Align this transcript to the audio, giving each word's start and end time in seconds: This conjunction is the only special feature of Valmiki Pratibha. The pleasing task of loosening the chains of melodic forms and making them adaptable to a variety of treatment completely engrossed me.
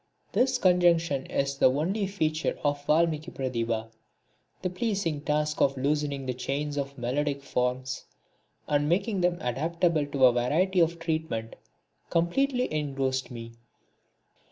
This 0.31 0.57
conjunction 0.57 1.27
is 1.27 1.59
the 1.59 1.69
only 1.71 2.07
special 2.07 2.17
feature 2.17 2.59
of 2.63 2.83
Valmiki 2.87 3.29
Pratibha. 3.29 3.91
The 4.63 4.71
pleasing 4.71 5.21
task 5.21 5.61
of 5.61 5.77
loosening 5.77 6.25
the 6.25 6.33
chains 6.33 6.75
of 6.75 6.97
melodic 6.97 7.43
forms 7.43 8.05
and 8.67 8.89
making 8.89 9.21
them 9.21 9.37
adaptable 9.39 10.07
to 10.07 10.25
a 10.25 10.33
variety 10.33 10.79
of 10.79 10.97
treatment 10.97 11.55
completely 12.09 12.73
engrossed 12.73 13.29
me. 13.29 13.51